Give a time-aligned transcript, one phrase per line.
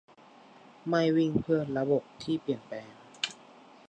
[0.87, 2.91] ไม่วิ่งเพื่อระบบที่เปลี่ยนแปลง